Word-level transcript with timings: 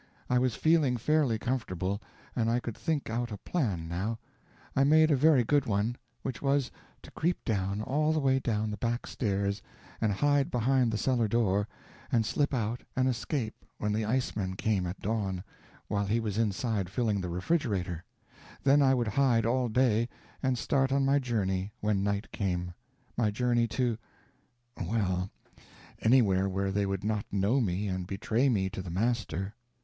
I 0.31 0.39
was 0.39 0.55
feeling 0.55 0.97
fairly 0.97 1.37
comfortable, 1.37 2.01
and 2.35 2.49
I 2.49 2.59
could 2.59 2.75
think 2.75 3.07
out 3.11 3.31
a 3.31 3.37
plan 3.37 3.87
now. 3.87 4.17
I 4.75 4.83
made 4.83 5.11
a 5.11 5.15
very 5.15 5.43
good 5.43 5.67
one; 5.67 5.95
which 6.23 6.41
was, 6.41 6.71
to 7.03 7.11
creep 7.11 7.45
down, 7.45 7.83
all 7.83 8.11
the 8.11 8.19
way 8.19 8.39
down 8.39 8.71
the 8.71 8.77
back 8.77 9.05
stairs, 9.05 9.61
and 10.01 10.11
hide 10.11 10.49
behind 10.49 10.91
the 10.91 10.97
cellar 10.97 11.27
door, 11.27 11.67
and 12.11 12.25
slip 12.25 12.51
out 12.51 12.81
and 12.95 13.07
escape 13.07 13.53
when 13.77 13.93
the 13.93 14.03
iceman 14.03 14.55
came 14.55 14.87
at 14.87 14.99
dawn, 15.01 15.43
while 15.87 16.07
he 16.07 16.19
was 16.19 16.39
inside 16.39 16.89
filling 16.89 17.21
the 17.21 17.29
refrigerator; 17.29 18.03
then 18.63 18.81
I 18.81 18.95
would 18.95 19.07
hide 19.09 19.45
all 19.45 19.69
day, 19.69 20.09
and 20.41 20.57
start 20.57 20.91
on 20.91 21.05
my 21.05 21.19
journey 21.19 21.73
when 21.79 22.01
night 22.01 22.31
came; 22.31 22.73
my 23.15 23.29
journey 23.29 23.67
to 23.67 23.99
well, 24.83 25.29
anywhere 26.01 26.49
where 26.49 26.71
they 26.71 26.87
would 26.87 27.03
not 27.03 27.31
know 27.31 27.61
me 27.61 27.87
and 27.87 28.07
betray 28.07 28.49
me 28.49 28.67
to 28.71 28.81
the 28.81 28.89
master. 28.89 29.53